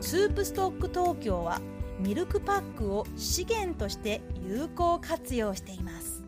[0.00, 1.60] スープストック東京は
[1.98, 6.22] ミルクパックを資源として有効活用しています。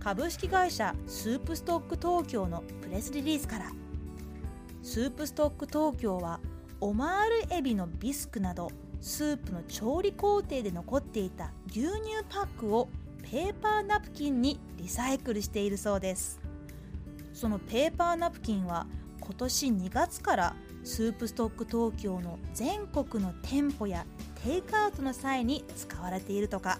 [0.00, 3.70] 株式会社スープストック東京のプレスリリースから。
[4.82, 6.38] スープストック東京は
[6.80, 11.92] オマールエビのビスクなどスープの調理工程で残っていた牛乳
[12.28, 12.88] パックを
[13.28, 16.40] ペーパーナプキンにリサイクルしているそうです。
[17.32, 18.86] そのペーパーナプキンは
[19.20, 24.06] 今年2月からスープストック東京の全国の店舗や
[24.42, 26.78] テイクアウトの際に使われているとか。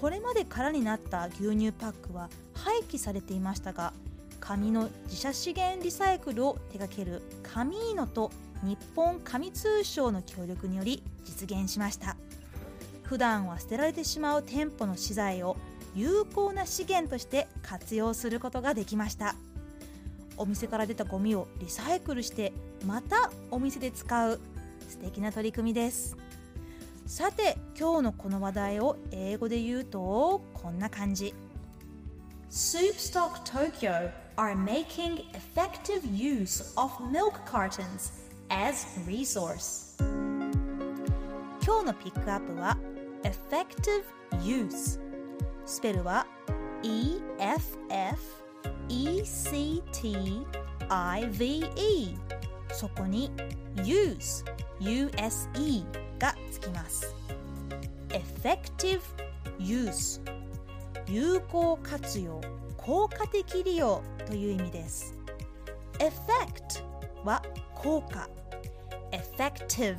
[0.00, 3.92] これまで空になった牛乳パックは廃棄されていましたが
[4.38, 8.30] 紙の自社資源リサイクルを手掛けるカミーノと
[8.62, 12.16] 日本紙通商の協力により実現しました。
[13.02, 15.56] 普段は捨てられてしまう店舗の資材を
[15.96, 19.34] 有効な資源として活用することができました。
[20.38, 22.52] お店から出たゴミをリサイクルして
[22.86, 24.40] またお店で使う
[24.88, 26.16] 素敵な取り組みです
[27.06, 31.34] さて今日のこの話題を英語で言うとこんな感じ
[32.50, 38.12] Soupstock Tokyo are making effective use of milk cartons
[38.48, 39.96] as resource
[41.62, 42.78] 今日のピックアップは
[43.24, 44.04] effective
[44.42, 45.00] use
[45.66, 46.26] スペルは
[48.88, 50.46] E C T
[50.88, 52.16] I V E
[52.72, 53.30] そこに
[53.76, 54.44] use
[54.80, 55.84] USE
[56.18, 57.14] がつきます
[58.08, 59.00] effective
[59.58, 60.20] use
[61.06, 62.40] 有効活用
[62.76, 65.14] 効果的利用という意味です
[65.98, 66.84] effect
[67.24, 67.42] は
[67.74, 68.28] 効果
[69.12, 69.98] effective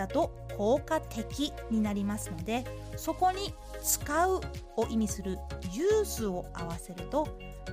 [0.00, 2.64] だと効果的になりますので
[2.96, 3.52] そこに
[3.82, 4.40] 使う
[4.76, 5.38] を意味する
[5.72, 7.28] use を合わせると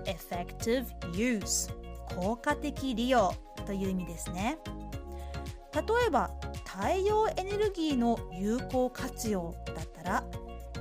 [0.05, 1.71] effective use
[2.19, 3.33] 効果的利用
[3.65, 4.57] という意味ですね。
[5.73, 6.31] 例えば
[6.65, 10.23] 太陽エネルギーの有効活用だったら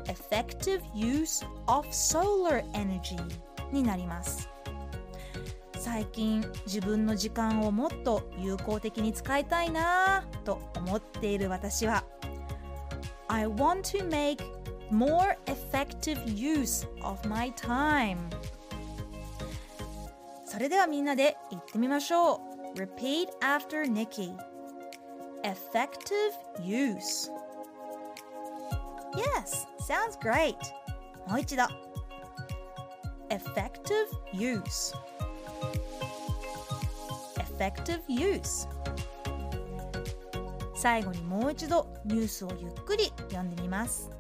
[0.05, 3.17] effective use of solar energy
[3.73, 4.56] になります。
[5.87, 12.05] 最近自分の時間をもっと有効的に使いたいなと思っている私は
[13.29, 14.43] I want to make
[14.91, 18.17] more effective use of my time
[20.45, 22.41] それではみんなで言ってみましょ
[22.75, 24.33] う Repeat after Nikki
[25.45, 27.31] Effective use
[29.15, 30.57] Yes, sounds great
[31.29, 31.63] もう一度
[33.31, 34.93] Effective use
[37.59, 38.69] Effective use
[40.75, 44.11] 最後にもう一度ニュースをゆっくり読んでみます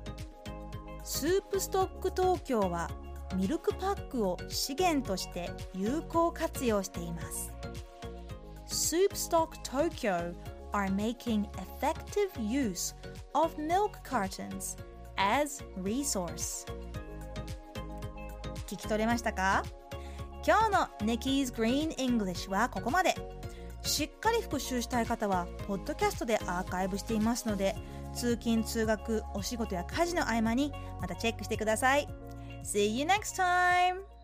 [1.04, 2.91] スープストック東京は
[3.36, 7.52] ミルクパックを資源として有効活用しています
[8.66, 10.34] Soup Stock Tokyo
[10.72, 12.94] are making effective use
[13.34, 14.76] of milk cartons
[15.16, 16.66] as resource
[18.66, 19.62] 聞き取れましたか
[20.46, 23.16] 今日の Nikki's Green English はここまで
[23.82, 27.74] しっかり復習したい方はポッドキャストでアーカイブしていますので
[28.14, 32.06] 通勤通学お仕事や家事の合間にまたチェックしてください
[32.62, 34.16] See you next time!